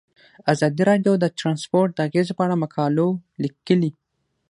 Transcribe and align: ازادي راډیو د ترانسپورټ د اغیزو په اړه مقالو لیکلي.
ازادي 0.53 0.83
راډیو 0.89 1.13
د 1.19 1.25
ترانسپورټ 1.39 1.89
د 1.93 1.99
اغیزو 2.07 2.33
په 2.37 2.43
اړه 2.45 2.61
مقالو 2.63 3.07
لیکلي. 3.43 3.91